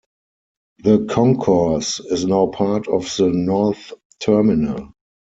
[0.79, 4.95] The concourse is now part of the North Terminal.